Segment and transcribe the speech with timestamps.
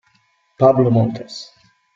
[0.57, 1.53] Pablo Montes